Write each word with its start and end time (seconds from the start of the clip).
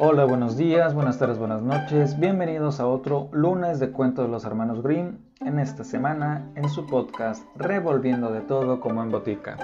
Hola, 0.00 0.26
buenos 0.26 0.56
días, 0.56 0.94
buenas 0.94 1.18
tardes, 1.18 1.38
buenas 1.38 1.60
noches. 1.60 2.20
Bienvenidos 2.20 2.78
a 2.78 2.86
otro 2.86 3.28
lunes 3.32 3.80
de 3.80 3.90
cuentos 3.90 4.26
de 4.26 4.30
los 4.30 4.44
hermanos 4.44 4.80
Grimm. 4.80 5.16
En 5.40 5.58
esta 5.58 5.82
semana, 5.82 6.52
en 6.54 6.68
su 6.68 6.86
podcast 6.86 7.44
Revolviendo 7.56 8.30
de 8.30 8.40
todo 8.42 8.78
como 8.78 9.02
en 9.02 9.10
botica. 9.10 9.56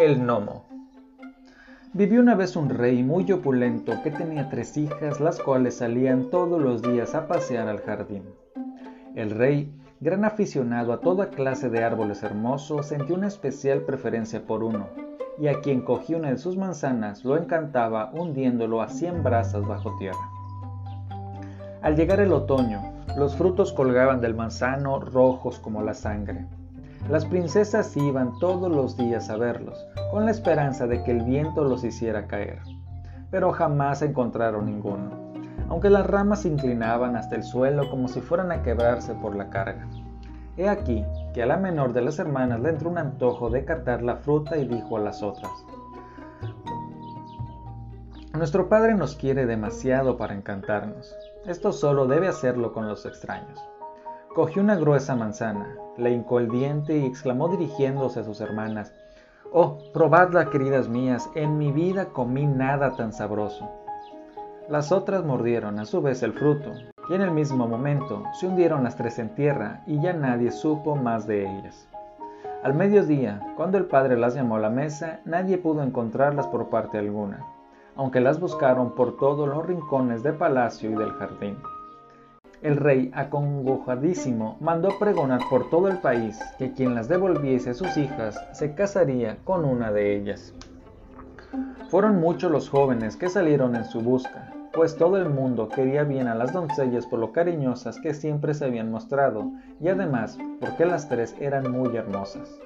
El 0.00 0.20
gnomo. 0.20 0.64
Vivió 1.92 2.20
una 2.20 2.34
vez 2.34 2.56
un 2.56 2.70
rey 2.70 3.02
muy 3.02 3.30
opulento 3.30 3.92
que 4.02 4.10
tenía 4.10 4.48
tres 4.48 4.74
hijas, 4.78 5.20
las 5.20 5.38
cuales 5.38 5.76
salían 5.76 6.30
todos 6.30 6.58
los 6.58 6.80
días 6.80 7.14
a 7.14 7.28
pasear 7.28 7.68
al 7.68 7.82
jardín. 7.82 8.22
El 9.14 9.32
rey, 9.32 9.70
gran 10.00 10.24
aficionado 10.24 10.94
a 10.94 11.00
toda 11.00 11.28
clase 11.28 11.68
de 11.68 11.84
árboles 11.84 12.22
hermosos, 12.22 12.86
sentía 12.86 13.14
una 13.14 13.28
especial 13.28 13.82
preferencia 13.82 14.46
por 14.46 14.64
uno, 14.64 14.86
y 15.38 15.48
a 15.48 15.60
quien 15.60 15.82
cogió 15.82 16.18
una 16.18 16.30
de 16.30 16.38
sus 16.38 16.56
manzanas 16.56 17.24
lo 17.24 17.36
encantaba 17.36 18.10
hundiéndolo 18.12 18.82
a 18.82 18.88
cien 18.88 19.22
brasas 19.22 19.66
bajo 19.66 19.96
tierra. 19.98 20.30
Al 21.82 21.94
llegar 21.94 22.20
el 22.20 22.32
otoño, 22.32 22.80
los 23.16 23.36
frutos 23.36 23.72
colgaban 23.72 24.20
del 24.20 24.34
manzano 24.34 24.98
rojos 24.98 25.58
como 25.58 25.82
la 25.82 25.94
sangre. 25.94 26.46
Las 27.08 27.24
princesas 27.24 27.96
iban 27.96 28.38
todos 28.40 28.70
los 28.70 28.96
días 28.96 29.30
a 29.30 29.36
verlos, 29.36 29.86
con 30.10 30.24
la 30.24 30.32
esperanza 30.32 30.86
de 30.86 31.02
que 31.04 31.12
el 31.12 31.22
viento 31.22 31.64
los 31.64 31.84
hiciera 31.84 32.26
caer, 32.26 32.58
pero 33.30 33.52
jamás 33.52 34.02
encontraron 34.02 34.66
ninguno, 34.66 35.10
aunque 35.68 35.90
las 35.90 36.06
ramas 36.06 36.42
se 36.42 36.48
inclinaban 36.48 37.14
hasta 37.14 37.36
el 37.36 37.44
suelo 37.44 37.88
como 37.90 38.08
si 38.08 38.20
fueran 38.20 38.50
a 38.50 38.62
quebrarse 38.62 39.14
por 39.14 39.36
la 39.36 39.50
carga. 39.50 39.86
He 40.56 40.68
aquí 40.68 41.04
que 41.36 41.42
a 41.42 41.46
la 41.46 41.58
menor 41.58 41.92
de 41.92 42.00
las 42.00 42.18
hermanas 42.18 42.60
le 42.60 42.70
entró 42.70 42.88
un 42.88 42.96
antojo 42.96 43.50
de 43.50 43.66
catar 43.66 44.00
la 44.02 44.16
fruta 44.16 44.56
y 44.56 44.66
dijo 44.66 44.96
a 44.96 45.00
las 45.00 45.22
otras, 45.22 45.52
Nuestro 48.32 48.70
padre 48.70 48.94
nos 48.94 49.16
quiere 49.16 49.44
demasiado 49.44 50.16
para 50.16 50.32
encantarnos. 50.32 51.14
Esto 51.44 51.72
solo 51.72 52.06
debe 52.06 52.26
hacerlo 52.26 52.72
con 52.72 52.88
los 52.88 53.04
extraños. 53.04 53.62
Cogió 54.34 54.62
una 54.62 54.76
gruesa 54.76 55.14
manzana, 55.14 55.76
le 55.98 56.10
hincó 56.10 56.38
el 56.38 56.48
diente 56.48 56.96
y 56.96 57.04
exclamó 57.04 57.48
dirigiéndose 57.50 58.20
a 58.20 58.24
sus 58.24 58.40
hermanas, 58.40 58.94
Oh, 59.52 59.76
probadla, 59.92 60.48
queridas 60.48 60.88
mías, 60.88 61.28
en 61.34 61.58
mi 61.58 61.70
vida 61.70 62.06
comí 62.14 62.46
nada 62.46 62.96
tan 62.96 63.12
sabroso. 63.12 63.70
Las 64.70 64.90
otras 64.90 65.22
mordieron 65.22 65.78
a 65.80 65.84
su 65.84 66.00
vez 66.00 66.22
el 66.22 66.32
fruto, 66.32 66.72
y 67.08 67.14
en 67.14 67.22
el 67.22 67.30
mismo 67.30 67.66
momento 67.66 68.24
se 68.32 68.46
hundieron 68.46 68.84
las 68.84 68.96
tres 68.96 69.18
en 69.18 69.34
tierra 69.34 69.82
y 69.86 70.00
ya 70.00 70.12
nadie 70.12 70.50
supo 70.50 70.96
más 70.96 71.26
de 71.26 71.42
ellas. 71.42 71.88
Al 72.62 72.74
mediodía, 72.74 73.40
cuando 73.56 73.78
el 73.78 73.84
padre 73.84 74.16
las 74.16 74.34
llamó 74.34 74.56
a 74.56 74.60
la 74.60 74.70
mesa, 74.70 75.20
nadie 75.24 75.58
pudo 75.58 75.82
encontrarlas 75.82 76.48
por 76.48 76.68
parte 76.68 76.98
alguna, 76.98 77.44
aunque 77.94 78.20
las 78.20 78.40
buscaron 78.40 78.94
por 78.94 79.16
todos 79.18 79.48
los 79.48 79.64
rincones 79.64 80.22
del 80.22 80.34
palacio 80.34 80.90
y 80.90 80.94
del 80.94 81.12
jardín. 81.12 81.58
El 82.62 82.76
rey, 82.76 83.12
acongojadísimo, 83.14 84.56
mandó 84.60 84.98
pregonar 84.98 85.40
por 85.48 85.70
todo 85.70 85.88
el 85.88 85.98
país 85.98 86.40
que 86.58 86.72
quien 86.72 86.94
las 86.94 87.08
devolviese 87.08 87.70
a 87.70 87.74
sus 87.74 87.96
hijas 87.96 88.42
se 88.52 88.74
casaría 88.74 89.36
con 89.44 89.64
una 89.64 89.92
de 89.92 90.16
ellas. 90.16 90.52
Fueron 91.88 92.18
muchos 92.18 92.50
los 92.50 92.68
jóvenes 92.68 93.16
que 93.16 93.28
salieron 93.28 93.76
en 93.76 93.84
su 93.84 94.00
busca, 94.00 94.52
pues 94.76 94.94
todo 94.96 95.16
el 95.16 95.30
mundo 95.30 95.70
quería 95.70 96.04
bien 96.04 96.28
a 96.28 96.34
las 96.34 96.52
doncellas 96.52 97.06
por 97.06 97.18
lo 97.18 97.32
cariñosas 97.32 97.98
que 97.98 98.12
siempre 98.12 98.52
se 98.52 98.66
habían 98.66 98.90
mostrado, 98.90 99.50
y 99.80 99.88
además 99.88 100.38
porque 100.60 100.84
las 100.84 101.08
tres 101.08 101.34
eran 101.40 101.72
muy 101.72 101.96
hermosas. 101.96 102.60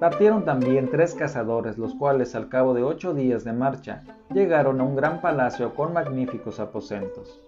Partieron 0.00 0.44
también 0.44 0.90
tres 0.90 1.14
cazadores, 1.14 1.78
los 1.78 1.94
cuales 1.94 2.34
al 2.34 2.48
cabo 2.48 2.74
de 2.74 2.82
ocho 2.82 3.14
días 3.14 3.44
de 3.44 3.52
marcha 3.52 4.02
llegaron 4.34 4.80
a 4.80 4.84
un 4.84 4.96
gran 4.96 5.20
palacio 5.20 5.74
con 5.76 5.92
magníficos 5.92 6.58
aposentos. 6.58 7.40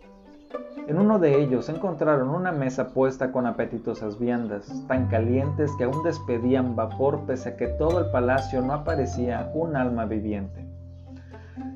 En 0.86 0.98
uno 0.98 1.18
de 1.18 1.40
ellos 1.40 1.68
encontraron 1.68 2.28
una 2.28 2.52
mesa 2.52 2.90
puesta 2.90 3.32
con 3.32 3.46
apetitosas 3.46 4.18
viandas, 4.18 4.70
tan 4.86 5.08
calientes 5.08 5.72
que 5.76 5.84
aún 5.84 6.04
despedían 6.04 6.76
vapor 6.76 7.22
pese 7.26 7.48
a 7.48 7.56
que 7.56 7.66
todo 7.66 7.98
el 7.98 8.10
palacio 8.12 8.62
no 8.62 8.74
aparecía 8.74 9.50
un 9.54 9.74
alma 9.74 10.04
viviente. 10.04 10.71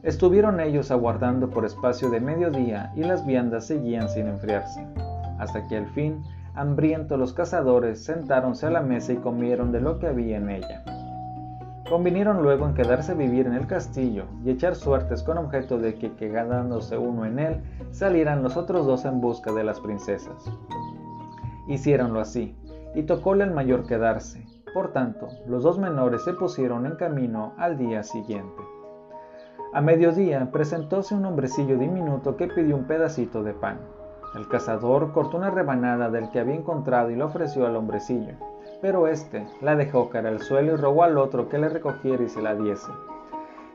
Estuvieron 0.03 0.61
ellos 0.61 0.91
aguardando 0.91 1.51
por 1.51 1.65
espacio 1.65 2.11
de 2.11 2.21
medio 2.21 2.51
día 2.51 2.93
y 2.95 3.01
las 3.01 3.27
viandas 3.27 3.67
seguían 3.67 4.09
sin 4.09 4.29
enfriarse, 4.29 4.87
hasta 5.39 5.67
que 5.69 5.77
al 5.77 5.87
fin, 5.89 6.23
hambrientos 6.55 7.19
los 7.19 7.33
cazadores, 7.33 8.05
sentáronse 8.05 8.67
a 8.67 8.71
la 8.71 8.81
mesa 8.81 9.13
y 9.13 9.17
comieron 9.17 9.73
de 9.73 9.81
lo 9.81 9.99
que 9.99 10.07
había 10.07 10.39
en 10.39 10.51
ella. 10.51 10.85
Convinieron 11.89 12.43
luego 12.43 12.67
en 12.67 12.75
quedarse 12.75 13.13
a 13.13 13.15
vivir 13.15 13.47
en 13.47 13.55
el 13.55 13.67
castillo 13.67 14.25
y 14.45 14.51
echar 14.51 14.75
suertes 14.75 15.23
con 15.23 15.39
objeto 15.39 15.79
de 15.79 15.95
que, 15.95 16.15
quedándose 16.15 16.99
uno 16.99 17.25
en 17.25 17.39
él, 17.39 17.63
salieran 17.93 18.43
los 18.43 18.57
otros 18.57 18.87
dos 18.87 19.05
en 19.05 19.21
busca 19.21 19.53
de 19.53 19.63
las 19.63 19.79
princesas. 19.79 20.51
Hiciéronlo 21.69 22.21
así, 22.21 22.57
y 22.95 23.03
tocóle 23.03 23.45
al 23.45 23.53
mayor 23.53 23.87
quedarse. 23.87 24.45
Por 24.75 24.93
tanto, 24.93 25.29
los 25.47 25.63
dos 25.63 25.79
menores 25.79 26.25
se 26.25 26.33
pusieron 26.33 26.87
en 26.87 26.97
camino 26.97 27.55
al 27.57 27.79
día 27.79 28.03
siguiente. 28.03 28.63
A 29.77 29.83
mediodía 29.83 30.51
presentóse 30.53 31.15
un 31.15 31.27
hombrecillo 31.27 31.77
diminuto 31.77 32.39
que 32.39 32.49
pidió 32.49 32.75
un 32.75 32.85
pedacito 32.85 33.43
de 33.43 33.53
pan. 33.53 33.79
El 34.35 34.49
cazador 34.49 35.13
cortó 35.13 35.37
una 35.37 35.51
rebanada 35.51 36.09
del 36.09 36.31
que 36.31 36.41
había 36.41 36.55
encontrado 36.55 37.11
y 37.11 37.15
lo 37.15 37.27
ofreció 37.27 37.67
al 37.67 37.77
hombrecillo, 37.77 38.37
pero 38.81 39.07
éste 39.07 39.47
la 39.61 39.77
dejó 39.77 40.09
caer 40.09 40.29
al 40.29 40.41
suelo 40.41 40.73
y 40.73 40.77
rogó 40.77 41.03
al 41.03 41.19
otro 41.19 41.51
que 41.51 41.59
le 41.59 41.69
recogiera 41.69 42.23
y 42.23 42.31
se 42.31 42.41
la 42.41 42.55
diese. 42.55 42.91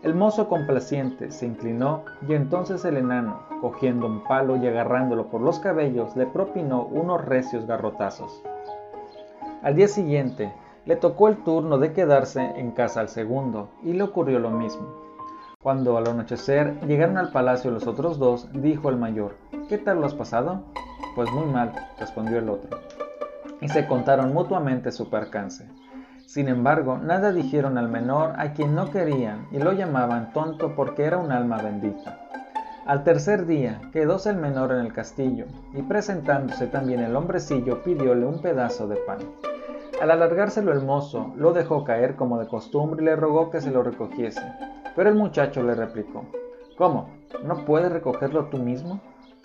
El 0.01 0.15
mozo 0.15 0.49
complaciente 0.49 1.29
se 1.29 1.45
inclinó 1.45 2.03
y 2.27 2.33
entonces 2.33 2.83
el 2.83 2.97
enano, 2.97 3.41
cogiendo 3.61 4.07
un 4.07 4.23
palo 4.23 4.55
y 4.55 4.65
agarrándolo 4.65 5.27
por 5.27 5.41
los 5.41 5.59
cabellos, 5.59 6.15
le 6.15 6.25
propinó 6.25 6.83
unos 6.83 7.23
recios 7.23 7.67
garrotazos. 7.67 8.41
Al 9.61 9.75
día 9.75 9.87
siguiente, 9.87 10.51
le 10.85 10.95
tocó 10.95 11.27
el 11.27 11.43
turno 11.43 11.77
de 11.77 11.93
quedarse 11.93 12.41
en 12.41 12.71
casa 12.71 13.01
al 13.01 13.09
segundo, 13.09 13.69
y 13.83 13.93
le 13.93 14.01
ocurrió 14.01 14.39
lo 14.39 14.49
mismo. 14.49 15.10
Cuando 15.61 15.95
al 15.95 16.07
anochecer 16.07 16.79
llegaron 16.87 17.19
al 17.19 17.31
palacio 17.31 17.69
los 17.69 17.85
otros 17.85 18.17
dos, 18.17 18.49
dijo 18.51 18.89
el 18.89 18.97
mayor, 18.97 19.35
¿qué 19.69 19.77
tal 19.77 19.99
lo 19.99 20.07
has 20.07 20.15
pasado? 20.15 20.63
Pues 21.13 21.29
muy 21.31 21.45
mal, 21.45 21.71
respondió 21.99 22.39
el 22.39 22.49
otro. 22.49 22.79
Y 23.61 23.67
se 23.69 23.85
contaron 23.85 24.33
mutuamente 24.33 24.91
su 24.91 25.11
percance. 25.11 25.69
Sin 26.25 26.47
embargo, 26.47 26.97
nada 26.97 27.31
dijeron 27.31 27.77
al 27.77 27.89
menor 27.89 28.33
a 28.37 28.53
quien 28.53 28.73
no 28.73 28.89
querían 28.89 29.45
y 29.51 29.59
lo 29.59 29.71
llamaban 29.73 30.33
tonto 30.33 30.73
porque 30.75 31.03
era 31.03 31.19
un 31.19 31.31
alma 31.31 31.61
bendita. 31.61 32.17
Al 32.87 33.03
tercer 33.03 33.45
día 33.45 33.81
quedóse 33.93 34.31
el 34.31 34.37
menor 34.37 34.71
en 34.71 34.79
el 34.79 34.93
castillo 34.93 35.45
y 35.75 35.83
presentándose 35.83 36.65
también 36.65 37.01
el 37.01 37.15
hombrecillo 37.15 37.83
pidióle 37.83 38.25
un 38.25 38.41
pedazo 38.41 38.87
de 38.87 38.95
pan. 38.95 39.19
Al 40.01 40.09
alargárselo 40.09 40.73
el 40.73 40.83
mozo, 40.83 41.31
lo 41.35 41.53
dejó 41.53 41.83
caer 41.83 42.15
como 42.15 42.39
de 42.39 42.47
costumbre 42.47 43.03
y 43.03 43.05
le 43.05 43.15
rogó 43.15 43.51
que 43.51 43.61
se 43.61 43.69
lo 43.69 43.83
recogiese. 43.83 44.41
Pero 44.95 45.09
el 45.09 45.15
muchacho 45.15 45.61
le 45.61 45.75
replicó, 45.75 46.25
¿Cómo? 46.75 47.09
¿No 47.43 47.65
puedes 47.65 47.91
recogerlo 47.91 48.45
tú 48.45 48.57
mismo? 48.57 48.99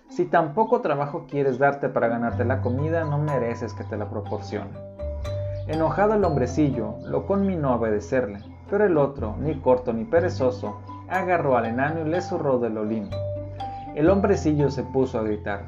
Si 0.08 0.24
tan 0.24 0.54
poco 0.54 0.80
trabajo 0.80 1.26
quieres 1.28 1.58
darte 1.58 1.90
para 1.90 2.08
ganarte 2.08 2.46
la 2.46 2.62
comida, 2.62 3.04
no 3.04 3.18
mereces 3.18 3.74
que 3.74 3.84
te 3.84 3.98
la 3.98 4.08
proporcione. 4.08 4.70
Enojado 5.66 6.14
el 6.14 6.24
hombrecillo, 6.24 6.94
lo 7.04 7.26
conminó 7.26 7.74
a 7.74 7.76
obedecerle, 7.76 8.40
pero 8.70 8.86
el 8.86 8.96
otro, 8.96 9.36
ni 9.38 9.60
corto 9.60 9.92
ni 9.92 10.06
perezoso, 10.06 10.80
agarró 11.10 11.58
al 11.58 11.66
enano 11.66 12.00
y 12.00 12.08
le 12.08 12.22
zurró 12.22 12.58
del 12.58 12.78
olín. 12.78 13.10
El 13.94 14.08
hombrecillo 14.08 14.70
se 14.70 14.84
puso 14.84 15.18
a 15.18 15.22
gritar, 15.22 15.64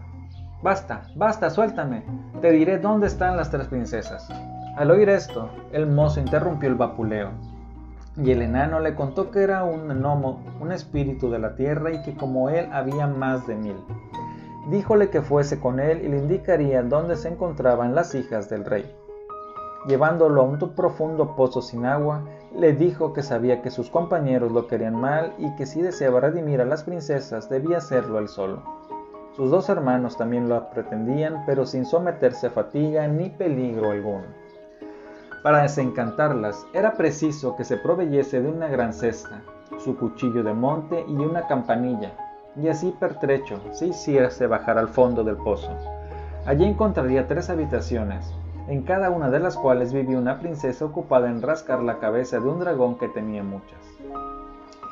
Basta, 0.62 1.02
basta, 1.14 1.50
suéltame, 1.50 2.04
te 2.40 2.50
diré 2.52 2.78
dónde 2.78 3.06
están 3.06 3.36
las 3.36 3.50
tres 3.50 3.68
princesas. 3.68 4.28
Al 4.78 4.92
oír 4.92 5.08
esto, 5.08 5.48
el 5.72 5.88
mozo 5.88 6.20
interrumpió 6.20 6.68
el 6.68 6.76
vapuleo 6.76 7.30
y 8.16 8.30
el 8.30 8.42
enano 8.42 8.78
le 8.78 8.94
contó 8.94 9.32
que 9.32 9.42
era 9.42 9.64
un 9.64 9.88
gnomo, 9.88 10.38
un 10.60 10.70
espíritu 10.70 11.28
de 11.30 11.40
la 11.40 11.56
tierra 11.56 11.90
y 11.90 12.02
que 12.02 12.14
como 12.14 12.48
él 12.48 12.68
había 12.72 13.08
más 13.08 13.44
de 13.48 13.56
mil. 13.56 13.74
Díjole 14.70 15.10
que 15.10 15.20
fuese 15.20 15.58
con 15.58 15.80
él 15.80 16.04
y 16.04 16.08
le 16.08 16.18
indicaría 16.18 16.84
dónde 16.84 17.16
se 17.16 17.26
encontraban 17.26 17.96
las 17.96 18.14
hijas 18.14 18.48
del 18.48 18.64
rey. 18.64 18.88
Llevándolo 19.88 20.42
a 20.42 20.44
un 20.44 20.60
profundo 20.76 21.34
pozo 21.34 21.60
sin 21.60 21.84
agua, 21.84 22.22
le 22.54 22.72
dijo 22.72 23.12
que 23.12 23.24
sabía 23.24 23.62
que 23.62 23.72
sus 23.72 23.90
compañeros 23.90 24.52
lo 24.52 24.68
querían 24.68 24.94
mal 24.94 25.34
y 25.38 25.56
que 25.56 25.66
si 25.66 25.82
deseaba 25.82 26.20
redimir 26.20 26.60
a 26.60 26.64
las 26.64 26.84
princesas 26.84 27.50
debía 27.50 27.78
hacerlo 27.78 28.20
él 28.20 28.28
solo. 28.28 28.62
Sus 29.32 29.50
dos 29.50 29.68
hermanos 29.70 30.16
también 30.16 30.48
lo 30.48 30.70
pretendían, 30.70 31.42
pero 31.46 31.66
sin 31.66 31.84
someterse 31.84 32.46
a 32.46 32.50
fatiga 32.50 33.08
ni 33.08 33.28
peligro 33.28 33.90
alguno. 33.90 34.47
Para 35.42 35.62
desencantarlas 35.62 36.66
era 36.72 36.94
preciso 36.94 37.54
que 37.56 37.64
se 37.64 37.76
proveyese 37.76 38.42
de 38.42 38.48
una 38.48 38.66
gran 38.66 38.92
cesta, 38.92 39.40
su 39.78 39.96
cuchillo 39.96 40.42
de 40.42 40.52
monte 40.52 41.04
y 41.06 41.14
una 41.14 41.46
campanilla, 41.46 42.12
y 42.56 42.68
así 42.68 42.94
pertrecho 42.98 43.60
se 43.70 43.86
hiciese 43.86 44.48
bajar 44.48 44.78
al 44.78 44.88
fondo 44.88 45.22
del 45.22 45.36
pozo. 45.36 45.70
Allí 46.44 46.64
encontraría 46.64 47.28
tres 47.28 47.50
habitaciones, 47.50 48.34
en 48.66 48.82
cada 48.82 49.10
una 49.10 49.30
de 49.30 49.38
las 49.38 49.56
cuales 49.56 49.92
vivía 49.92 50.18
una 50.18 50.40
princesa 50.40 50.84
ocupada 50.84 51.28
en 51.28 51.40
rascar 51.40 51.82
la 51.82 51.98
cabeza 51.98 52.40
de 52.40 52.48
un 52.48 52.58
dragón 52.58 52.98
que 52.98 53.08
tenía 53.08 53.44
muchas. 53.44 53.78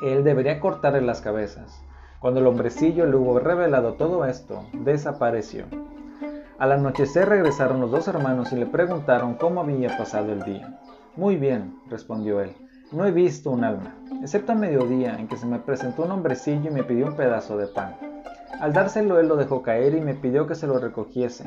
Él 0.01 0.23
debería 0.23 0.59
cortarle 0.59 1.01
las 1.01 1.21
cabezas, 1.21 1.83
Cuando 2.19 2.39
el 2.39 2.47
hombrecillo 2.47 3.05
le 3.05 3.15
hubo 3.15 3.37
revelado 3.37 3.93
todo 3.93 4.25
esto, 4.25 4.63
desapareció. 4.73 5.65
Al 6.59 6.71
anochecer 6.71 7.29
regresaron 7.29 7.79
los 7.79 7.91
dos 7.91 8.07
hermanos 8.07 8.51
y 8.51 8.55
le 8.55 8.65
preguntaron 8.65 9.35
cómo 9.35 9.61
había 9.61 9.95
pasado 9.95 10.31
el 10.31 10.41
día. 10.41 10.79
Muy 11.15 11.35
bien, 11.35 11.79
respondió 11.87 12.41
él. 12.41 12.55
No 12.91 13.05
he 13.05 13.11
visto 13.11 13.51
un 13.51 13.63
alma, 13.63 13.95
excepto 14.23 14.53
a 14.53 14.55
mediodía 14.55 15.19
en 15.19 15.27
que 15.27 15.37
se 15.37 15.45
me 15.45 15.59
presentó 15.59 16.03
un 16.03 16.11
hombrecillo 16.11 16.71
y 16.71 16.73
me 16.73 16.83
pidió 16.83 17.05
un 17.05 17.15
pedazo 17.15 17.57
de 17.57 17.67
pan. 17.67 17.95
Al 18.59 18.73
dárselo 18.73 19.19
él 19.19 19.27
lo 19.27 19.35
dejó 19.35 19.61
caer 19.61 19.93
y 19.93 20.01
me 20.01 20.15
pidió 20.15 20.47
que 20.47 20.55
se 20.55 20.65
lo 20.65 20.79
recogiese. 20.79 21.45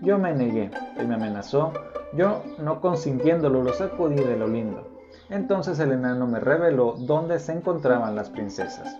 Yo 0.00 0.18
me 0.18 0.32
negué, 0.32 0.70
él 0.96 1.08
me 1.08 1.16
amenazó, 1.16 1.72
yo 2.12 2.44
no 2.58 2.80
consintiéndolo 2.80 3.64
lo 3.64 3.72
sacudí 3.72 4.22
de 4.22 4.36
lo 4.36 4.46
lindo. 4.46 4.86
Entonces 5.28 5.80
el 5.80 5.90
enano 5.90 6.28
me 6.28 6.38
reveló 6.38 6.94
dónde 6.98 7.40
se 7.40 7.52
encontraban 7.52 8.14
las 8.14 8.30
princesas. 8.30 8.96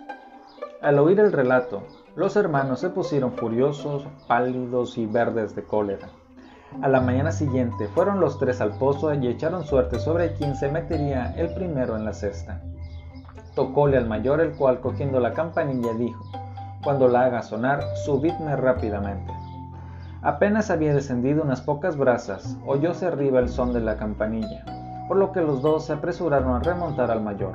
Al 0.81 0.99
oír 0.99 1.21
el 1.21 1.31
relato, 1.31 1.85
los 2.15 2.37
hermanos 2.37 2.81
se 2.81 2.91
pusieron 2.91 3.33
furiosos, 3.33 4.07
pálidos 4.29 4.99
y 4.99 5.07
verdes 5.07 5.57
de 5.57 5.63
cólera. 5.63 6.09
A 6.83 6.89
la 6.89 7.01
mañana 7.01 7.33
siguiente 7.33 7.89
fueron 7.89 8.21
los 8.21 8.39
tres 8.39 8.61
al 8.61 8.77
pozo 8.79 9.15
y 9.15 9.27
echaron 9.27 9.65
suerte 9.65 9.99
sobre 9.99 10.35
quién 10.35 10.55
se 10.55 10.71
metería 10.71 11.35
el 11.37 11.55
primero 11.55 11.97
en 11.97 12.05
la 12.05 12.13
cesta. 12.13 12.61
Tocóle 13.55 13.97
al 13.97 14.07
mayor 14.07 14.41
el 14.41 14.53
cual 14.53 14.81
cogiendo 14.81 15.21
la 15.21 15.33
campanilla 15.33 15.93
dijo, 15.95 16.23
Cuando 16.85 17.09
la 17.09 17.25
haga 17.25 17.43
sonar, 17.43 17.83
subidme 18.05 18.57
rápidamente. 18.57 19.33
Apenas 20.23 20.71
había 20.71 20.95
descendido 20.95 21.43
unas 21.43 21.63
pocas 21.63 21.97
brazas, 21.97 22.57
oyóse 22.67 23.07
arriba 23.07 23.41
el 23.41 23.49
son 23.49 23.73
de 23.73 23.81
la 23.81 23.97
campanilla, 23.97 24.65
por 25.09 25.17
lo 25.17 25.33
que 25.33 25.41
los 25.41 25.63
dos 25.63 25.87
se 25.87 25.95
apresuraron 25.95 26.55
a 26.55 26.61
remontar 26.61 27.11
al 27.11 27.23
mayor. 27.23 27.55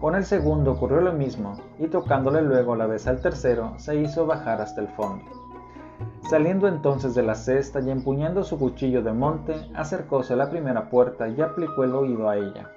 Con 0.00 0.14
el 0.14 0.26
segundo 0.26 0.72
ocurrió 0.72 1.00
lo 1.00 1.12
mismo, 1.12 1.54
y 1.78 1.88
tocándole 1.88 2.42
luego 2.42 2.76
la 2.76 2.86
vez 2.86 3.06
al 3.06 3.22
tercero, 3.22 3.72
se 3.78 3.96
hizo 3.96 4.26
bajar 4.26 4.60
hasta 4.60 4.82
el 4.82 4.88
fondo. 4.88 5.24
Saliendo 6.28 6.68
entonces 6.68 7.14
de 7.14 7.22
la 7.22 7.34
cesta 7.34 7.80
y 7.80 7.90
empuñando 7.90 8.44
su 8.44 8.58
cuchillo 8.58 9.02
de 9.02 9.12
monte, 9.12 9.54
acercóse 9.74 10.34
a 10.34 10.36
la 10.36 10.50
primera 10.50 10.90
puerta 10.90 11.28
y 11.28 11.40
aplicó 11.40 11.84
el 11.84 11.94
oído 11.94 12.28
a 12.28 12.36
ella, 12.36 12.70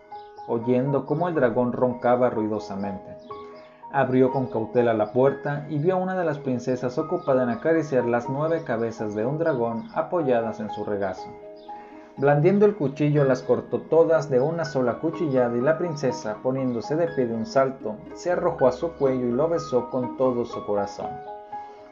oyendo 0.48 1.06
cómo 1.06 1.28
el 1.28 1.36
dragón 1.36 1.74
roncaba 1.74 2.30
ruidosamente. 2.30 3.18
Abrió 3.92 4.32
con 4.32 4.48
cautela 4.48 4.94
la 4.94 5.12
puerta 5.12 5.66
y 5.70 5.80
vio 5.80 5.96
a 5.96 5.98
una 5.98 6.18
de 6.18 6.24
las 6.24 6.38
princesas 6.38 6.98
ocupada 6.98 7.44
en 7.44 7.50
acariciar 7.50 8.06
las 8.06 8.30
nueve 8.30 8.64
cabezas 8.64 9.14
de 9.14 9.26
un 9.26 9.40
dragón 9.40 9.90
apoyadas 9.94 10.60
en 10.60 10.70
su 10.70 10.86
regazo. 10.86 11.28
Blandiendo 12.20 12.66
el 12.66 12.76
cuchillo 12.76 13.24
las 13.24 13.44
cortó 13.44 13.80
todas 13.80 14.30
de 14.30 14.42
una 14.42 14.66
sola 14.66 15.00
cuchillada 15.00 15.56
y 15.56 15.62
la 15.62 15.78
princesa, 15.78 16.36
poniéndose 16.44 16.98
de 16.98 17.08
pie 17.08 17.28
de 17.28 17.34
un 17.34 17.46
salto, 17.46 17.96
se 18.14 18.30
arrojó 18.30 18.68
a 18.68 18.74
su 18.74 18.92
cuello 18.92 19.26
y 19.26 19.32
lo 19.32 19.48
besó 19.48 19.90
con 19.90 20.18
todo 20.18 20.44
su 20.44 20.66
corazón. 20.66 21.12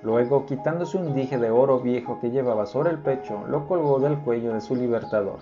Luego, 0.04 0.46
quitándose 0.46 0.98
un 0.98 1.16
dije 1.16 1.38
de 1.38 1.50
oro 1.50 1.80
viejo 1.80 2.20
que 2.20 2.30
llevaba 2.30 2.66
sobre 2.66 2.90
el 2.90 3.00
pecho, 3.00 3.46
lo 3.48 3.70
colgó 3.70 4.00
del 4.00 4.18
cuello 4.18 4.54
de 4.54 4.60
su 4.60 4.76
libertador. 4.76 5.40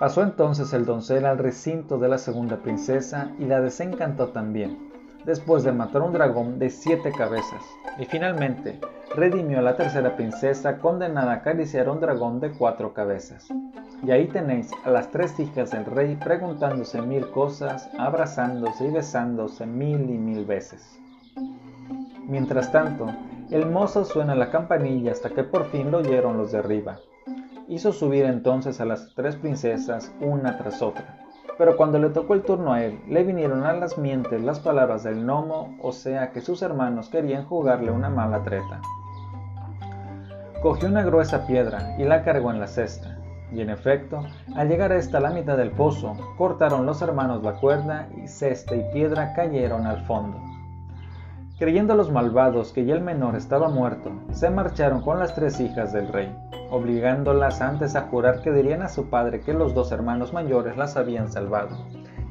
Pasó 0.00 0.24
entonces 0.24 0.72
el 0.72 0.84
doncel 0.84 1.24
al 1.24 1.38
recinto 1.38 1.98
de 1.98 2.08
la 2.08 2.18
segunda 2.18 2.56
princesa 2.56 3.30
y 3.38 3.44
la 3.44 3.60
desencantó 3.60 4.30
también, 4.30 4.90
después 5.24 5.62
de 5.62 5.70
matar 5.70 6.02
un 6.02 6.14
dragón 6.14 6.58
de 6.58 6.68
siete 6.68 7.12
cabezas, 7.12 7.62
y 7.96 8.06
finalmente 8.06 8.80
redimió 9.14 9.58
a 9.58 9.62
la 9.62 9.76
tercera 9.76 10.14
princesa 10.14 10.78
condenada 10.78 11.32
a 11.32 11.36
acariciar 11.36 11.88
un 11.88 12.00
dragón 12.00 12.40
de 12.40 12.52
cuatro 12.52 12.94
cabezas. 12.94 13.48
Y 14.04 14.10
ahí 14.12 14.28
tenéis 14.28 14.70
a 14.84 14.90
las 14.90 15.10
tres 15.10 15.38
hijas 15.40 15.72
del 15.72 15.84
rey 15.84 16.16
preguntándose 16.16 17.02
mil 17.02 17.28
cosas, 17.30 17.90
abrazándose 17.98 18.86
y 18.86 18.90
besándose 18.90 19.66
mil 19.66 20.08
y 20.08 20.18
mil 20.18 20.44
veces. 20.44 20.98
Mientras 22.28 22.70
tanto, 22.70 23.08
el 23.50 23.66
mozo 23.66 24.04
suena 24.04 24.36
la 24.36 24.50
campanilla 24.50 25.10
hasta 25.10 25.30
que 25.30 25.42
por 25.42 25.66
fin 25.70 25.90
lo 25.90 25.98
oyeron 25.98 26.36
los 26.36 26.52
de 26.52 26.58
arriba. 26.58 26.98
Hizo 27.66 27.92
subir 27.92 28.24
entonces 28.24 28.80
a 28.80 28.84
las 28.84 29.14
tres 29.14 29.34
princesas 29.36 30.12
una 30.20 30.56
tras 30.56 30.82
otra. 30.82 31.18
Pero 31.58 31.76
cuando 31.76 31.98
le 31.98 32.10
tocó 32.10 32.34
el 32.34 32.42
turno 32.42 32.72
a 32.72 32.84
él, 32.84 33.00
le 33.08 33.24
vinieron 33.24 33.64
a 33.64 33.72
las 33.72 33.98
mientes 33.98 34.40
las 34.42 34.60
palabras 34.60 35.02
del 35.02 35.26
gnomo, 35.26 35.76
o 35.82 35.92
sea 35.92 36.30
que 36.30 36.40
sus 36.40 36.62
hermanos 36.62 37.10
querían 37.10 37.44
jugarle 37.44 37.90
una 37.90 38.08
mala 38.08 38.42
treta. 38.44 38.80
Cogió 40.62 40.88
una 40.88 41.02
gruesa 41.02 41.46
piedra 41.46 41.96
y 41.96 42.04
la 42.04 42.22
cargó 42.22 42.50
en 42.50 42.60
la 42.60 42.66
cesta. 42.66 43.16
Y 43.50 43.62
en 43.62 43.70
efecto, 43.70 44.22
al 44.54 44.68
llegar 44.68 44.92
a 44.92 44.96
esta 44.96 45.18
la 45.18 45.30
mitad 45.30 45.56
del 45.56 45.70
pozo, 45.70 46.14
cortaron 46.36 46.84
los 46.84 47.00
hermanos 47.00 47.42
la 47.42 47.54
cuerda 47.54 48.08
y 48.22 48.28
cesta 48.28 48.76
y 48.76 48.84
piedra 48.92 49.32
cayeron 49.32 49.86
al 49.86 50.04
fondo. 50.04 50.38
Creyendo 51.58 51.94
los 51.94 52.12
malvados 52.12 52.72
que 52.72 52.84
ya 52.84 52.94
el 52.94 53.00
menor 53.00 53.36
estaba 53.36 53.70
muerto, 53.70 54.12
se 54.32 54.50
marcharon 54.50 55.00
con 55.00 55.18
las 55.18 55.34
tres 55.34 55.58
hijas 55.60 55.94
del 55.94 56.08
rey, 56.08 56.30
obligándolas 56.70 57.62
antes 57.62 57.96
a 57.96 58.02
jurar 58.02 58.42
que 58.42 58.52
dirían 58.52 58.82
a 58.82 58.88
su 58.88 59.08
padre 59.08 59.40
que 59.40 59.54
los 59.54 59.72
dos 59.72 59.92
hermanos 59.92 60.34
mayores 60.34 60.76
las 60.76 60.98
habían 60.98 61.32
salvado. 61.32 61.74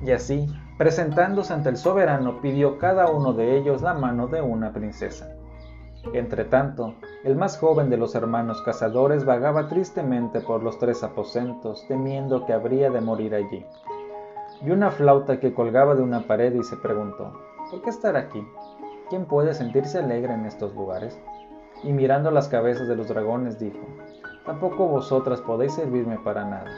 Y 0.05 0.11
así, 0.11 0.47
presentándose 0.77 1.51
ante 1.51 1.69
el 1.69 1.77
soberano, 1.77 2.41
pidió 2.41 2.77
cada 2.77 3.09
uno 3.09 3.33
de 3.33 3.57
ellos 3.57 3.81
la 3.81 3.95
mano 3.95 4.27
de 4.27 4.41
una 4.41 4.71
princesa. 4.71 5.27
Entretanto, 6.13 6.95
el 7.23 7.35
más 7.35 7.57
joven 7.57 7.89
de 7.89 7.97
los 7.97 8.15
hermanos 8.15 8.61
cazadores 8.61 9.25
vagaba 9.25 9.67
tristemente 9.67 10.39
por 10.39 10.63
los 10.63 10.79
tres 10.79 11.03
aposentos, 11.03 11.85
temiendo 11.87 12.45
que 12.45 12.53
habría 12.53 12.89
de 12.89 13.01
morir 13.01 13.35
allí. 13.35 13.65
Vio 14.61 14.73
una 14.73 14.91
flauta 14.91 15.39
que 15.39 15.53
colgaba 15.53 15.95
de 15.95 16.01
una 16.01 16.21
pared 16.21 16.53
y 16.53 16.63
se 16.63 16.77
preguntó, 16.77 17.33
¿por 17.69 17.81
qué 17.81 17.89
estar 17.89 18.15
aquí? 18.15 18.45
¿Quién 19.09 19.25
puede 19.25 19.53
sentirse 19.53 19.99
alegre 19.99 20.33
en 20.33 20.45
estos 20.45 20.73
lugares? 20.73 21.19
Y 21.83 21.91
mirando 21.91 22.31
las 22.31 22.47
cabezas 22.47 22.87
de 22.87 22.95
los 22.95 23.07
dragones 23.07 23.59
dijo, 23.59 23.79
tampoco 24.45 24.87
vosotras 24.87 25.41
podéis 25.41 25.73
servirme 25.73 26.17
para 26.19 26.45
nada. 26.45 26.71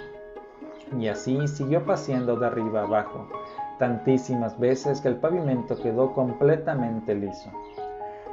Y 1.00 1.08
así 1.08 1.48
siguió 1.48 1.86
paseando 1.86 2.36
de 2.38 2.48
arriba 2.48 2.84
abajo, 2.84 3.28
tantísimas 3.80 4.60
veces 4.60 5.00
que 5.00 5.08
el 5.08 5.16
pavimento 5.16 5.76
quedó 5.82 6.14
completamente 6.14 7.16
liso. 7.16 7.50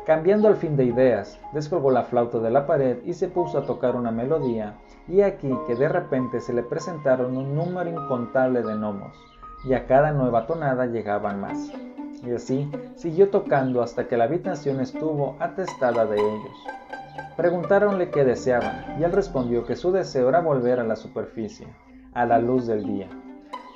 Cambiando 0.09 0.49
al 0.49 0.57
fin 0.57 0.75
de 0.75 0.85
ideas, 0.85 1.39
descolgó 1.53 1.91
la 1.91 2.05
flauta 2.05 2.39
de 2.39 2.51
la 2.51 2.67
pared 2.67 2.97
y 3.05 3.13
se 3.13 3.29
puso 3.29 3.59
a 3.59 3.67
tocar 3.67 3.95
una 3.95 4.11
melodía, 4.11 4.79
y 5.07 5.21
aquí 5.21 5.53
que 5.67 5.75
de 5.75 5.87
repente 5.87 6.41
se 6.41 6.55
le 6.55 6.63
presentaron 6.63 7.37
un 7.37 7.55
número 7.55 7.91
incontable 7.91 8.63
de 8.63 8.75
gnomos, 8.75 9.15
y 9.67 9.75
a 9.75 9.87
cada 9.87 10.13
nueva 10.13 10.47
tonada 10.47 10.87
llegaban 10.87 11.43
más. 11.43 11.71
Y 12.25 12.33
así 12.33 12.71
siguió 12.95 13.29
tocando 13.29 13.83
hasta 13.83 14.09
que 14.09 14.17
la 14.17 14.25
habitación 14.25 14.81
estuvo 14.81 15.37
atestada 15.41 16.07
de 16.07 16.17
ellos. 16.17 16.57
Preguntáronle 17.37 18.09
qué 18.09 18.25
deseaban, 18.25 18.99
y 18.99 19.05
él 19.05 19.13
respondió 19.13 19.67
que 19.67 19.77
su 19.77 19.93
deseo 19.93 20.31
era 20.31 20.41
volver 20.41 20.81
a 20.81 20.85
la 20.85 20.97
superficie, 20.97 21.67
a 22.15 22.25
la 22.25 22.39
luz 22.39 22.67
del 22.67 22.85
día. 22.85 23.11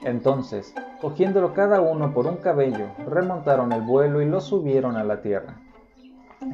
Entonces, 0.02 0.74
cogiéndolo 1.02 1.52
cada 1.52 1.82
uno 1.82 2.14
por 2.14 2.26
un 2.26 2.36
cabello, 2.36 2.86
remontaron 3.06 3.70
el 3.72 3.82
vuelo 3.82 4.22
y 4.22 4.24
lo 4.24 4.40
subieron 4.40 4.96
a 4.96 5.04
la 5.04 5.20
tierra. 5.20 5.58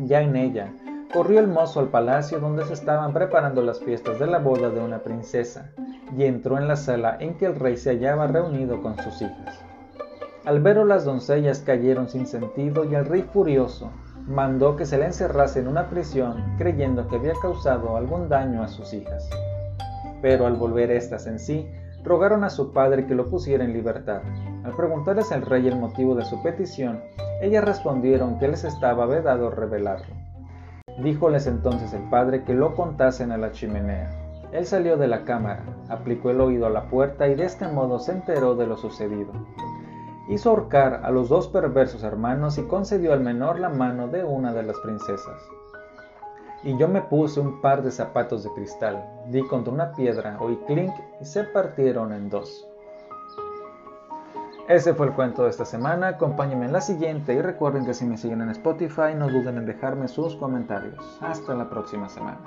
Ya 0.05 0.21
en 0.23 0.37
ella, 0.37 0.73
corrió 1.13 1.41
el 1.41 1.49
mozo 1.49 1.81
al 1.81 1.89
palacio 1.89 2.41
donde 2.41 2.65
se 2.65 2.75
estaban 2.75 3.13
preparando 3.13 3.63
las 3.63 3.81
fiestas 3.81 4.19
de 4.19 4.27
la 4.27 4.39
boda 4.39 4.71
de 4.71 4.81
una 4.81 4.99
princesa, 4.99 5.71
y 6.17 6.25
entró 6.25 6.59
en 6.59 6.69
la 6.69 6.77
sala 6.77 7.17
en 7.21 7.35
que 7.35 7.47
el 7.47 7.55
rey 7.55 7.77
se 7.77 7.91
hallaba 7.91 8.27
reunido 8.27 8.83
con 8.83 8.97
sus 8.99 9.23
hijas. 9.23 9.65
Al 10.45 10.61
verlo 10.61 10.85
las 10.85 11.05
doncellas 11.05 11.61
cayeron 11.61 12.09
sin 12.09 12.27
sentido 12.27 12.85
y 12.85 12.95
el 12.95 13.05
rey 13.05 13.23
furioso 13.23 13.91
mandó 14.27 14.77
que 14.77 14.87
se 14.87 14.99
la 14.99 15.07
encerrase 15.07 15.61
en 15.61 15.69
una 15.69 15.89
prisión 15.89 16.55
creyendo 16.59 17.09
que 17.09 17.17
había 17.17 17.35
causado 17.41 17.97
algún 17.97 18.29
daño 18.29 18.63
a 18.63 18.69
sus 18.69 18.93
hijas. 18.93 19.29
Pero 20.23 20.47
al 20.47 20.55
volver 20.55 20.91
éstas 20.91 21.27
en 21.27 21.39
sí, 21.39 21.69
rogaron 22.05 22.45
a 22.45 22.51
su 22.51 22.73
padre 22.73 23.07
que 23.07 23.15
lo 23.15 23.29
pusiera 23.29 23.65
en 23.65 23.73
libertad. 23.73 24.23
Al 24.65 24.73
preguntarles 24.73 25.33
al 25.33 25.43
rey 25.43 25.67
el 25.69 25.77
motivo 25.77 26.15
de 26.15 26.25
su 26.25 26.43
petición, 26.43 27.01
ellas 27.41 27.65
respondieron 27.65 28.39
que 28.39 28.49
les 28.49 28.65
estaba 28.65 29.07
vedado 29.07 29.51
revelarlo. 29.51 30.15
Díjoles 31.03 31.47
entonces 31.47 31.93
el 31.93 32.03
padre 32.11 32.43
que 32.45 32.55
lo 32.55 32.75
contasen 32.75 33.31
a 33.31 33.39
la 33.39 33.53
chimenea. 33.53 34.11
Él 34.51 34.67
salió 34.67 34.97
de 34.97 35.07
la 35.07 35.25
cámara, 35.25 35.63
aplicó 35.89 36.31
el 36.31 36.41
oído 36.41 36.67
a 36.67 36.71
la 36.71 36.89
puerta 36.89 37.29
y 37.29 37.35
de 37.35 37.45
este 37.45 37.69
modo 37.69 37.99
se 38.01 38.13
enteró 38.13 38.57
de 38.57 38.67
lo 38.67 38.77
sucedido. 38.77 39.33
Hizo 40.29 40.51
ahorcar 40.51 41.03
a 41.05 41.11
los 41.11 41.29
dos 41.29 41.49
perversos 41.49 42.03
hermanos 42.03 42.59
y 42.59 42.63
concedió 42.63 43.13
al 43.13 43.21
menor 43.21 43.61
la 43.61 43.69
mano 43.69 44.09
de 44.09 44.25
una 44.25 44.53
de 44.53 44.63
las 44.63 44.79
princesas. 44.81 45.41
Y 46.65 46.77
yo 46.77 46.89
me 46.89 47.03
puse 47.03 47.39
un 47.39 47.61
par 47.61 47.83
de 47.83 47.93
zapatos 47.93 48.43
de 48.43 48.51
cristal, 48.51 49.05
di 49.29 49.43
contra 49.47 49.73
una 49.73 49.93
piedra, 49.93 50.37
oí 50.41 50.59
clink 50.67 50.93
y 51.21 51.25
se 51.25 51.45
partieron 51.45 52.13
en 52.13 52.29
dos. 52.29 52.67
Ese 54.69 54.93
fue 54.93 55.07
el 55.07 55.15
cuento 55.15 55.45
de 55.45 55.51
esta 55.51 55.65
semana, 55.65 56.09
acompáñenme 56.09 56.67
en 56.67 56.75
la 56.75 56.83
siguiente 56.83 57.33
y 57.33 57.41
recuerden 57.41 57.87
que 57.87 57.95
si 57.95 58.05
me 58.05 58.19
siguen 58.19 58.43
en 58.43 58.51
Spotify 58.51 59.15
no 59.17 59.27
duden 59.27 59.57
en 59.57 59.65
dejarme 59.65 60.09
sus 60.09 60.37
comentarios. 60.37 61.19
Hasta 61.23 61.55
la 61.55 61.71
próxima 61.71 62.11
semana. 62.11 62.39